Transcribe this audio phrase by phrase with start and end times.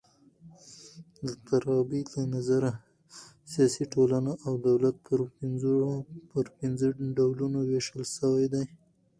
[1.25, 2.71] د فارابۍ له نظره
[3.51, 4.95] سیاسي ټولنه او دولت
[6.31, 8.63] پر پنځه ډولونو وېشل سوي دي.